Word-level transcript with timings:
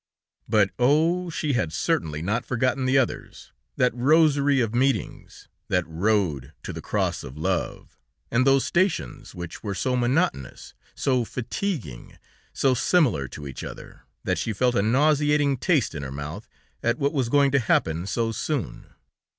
But, 0.49 0.71
oh! 0.79 1.29
she 1.29 1.53
had 1.53 1.71
certainly 1.71 2.23
not 2.23 2.43
forgotten 2.43 2.85
the 2.85 2.97
others, 2.97 3.51
that 3.77 3.93
rosary 3.93 4.59
of 4.59 4.73
meetings, 4.73 5.47
that 5.67 5.85
road 5.87 6.53
to 6.63 6.73
the 6.73 6.81
cross 6.81 7.23
of 7.23 7.37
love, 7.37 7.99
and 8.31 8.43
those 8.43 8.65
stations, 8.65 9.35
which 9.35 9.61
were 9.61 9.75
so 9.75 9.95
monotonous, 9.95 10.73
so 10.95 11.23
fatiguing, 11.23 12.17
so 12.51 12.73
similar 12.73 13.27
to 13.27 13.45
each 13.45 13.63
other, 13.63 14.01
that 14.23 14.39
she 14.39 14.53
felt 14.53 14.73
a 14.73 14.81
nauseating 14.81 15.55
taste 15.57 15.93
in 15.93 16.01
her 16.01 16.11
mouth 16.11 16.47
at 16.81 16.97
what 16.97 17.13
was 17.13 17.29
going 17.29 17.51
to 17.51 17.59
happen 17.59 18.07
so 18.07 18.31
soon. 18.31 18.95